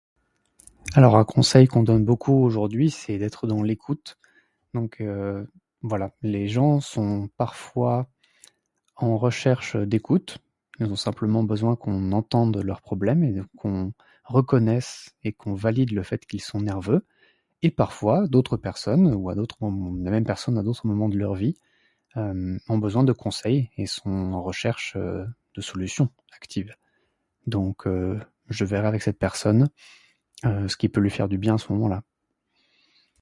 [0.93, 4.17] Alors, un conseil qu'on donne beaucoup aujourd'hui c'est d'être dans l'écoute.
[4.73, 5.01] Donc
[5.81, 6.11] voilà.
[6.21, 8.07] Les gens sont parfois
[8.95, 10.37] en recherche d'écoute,
[10.79, 13.93] ils ont simplement besoin qu'on entende leurs problèmes, qu'on
[14.25, 17.05] reconnaisse et qu'on valide le fait qu'ils sont nerveux.
[17.63, 21.55] Et parfois d'autres personnes ou la même personne à d'autres moments de leur vie
[22.15, 26.75] ont besoin de conseils et sont en recherche de solutions actives.
[27.47, 27.85] Donc
[28.49, 29.69] je verrai avec cette personne
[30.43, 32.01] ce qui peut lui faire du bien à ce moment-là.